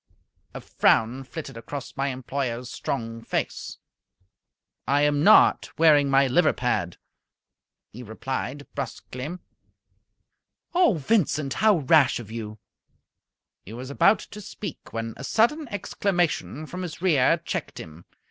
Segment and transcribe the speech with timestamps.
[0.55, 3.77] A frown flitted across my employer's strong face.
[4.87, 6.97] "I am not wearing my liver pad,"
[7.93, 9.37] he replied, brusquely.
[10.73, 12.57] "Oh, Vincent, how rash of you!"
[13.63, 18.05] He was about to speak, when a sudden exclamation from his rear checked him.